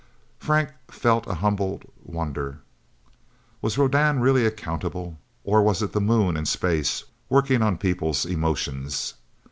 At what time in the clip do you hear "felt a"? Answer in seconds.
0.89-1.35